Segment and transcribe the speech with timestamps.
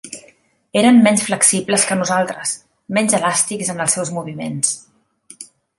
[0.79, 2.55] Eren menys flexibles que nosaltres,
[2.99, 4.77] menys elàstics en els seus moviments.